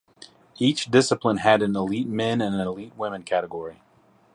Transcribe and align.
Each 0.57 0.85
discipline 0.89 1.37
had 1.37 1.61
an 1.61 1.75
Elite 1.75 2.07
Men 2.07 2.41
and 2.41 2.55
an 2.55 2.61
Elite 2.67 2.95
Women 2.97 3.21
category. 3.21 3.83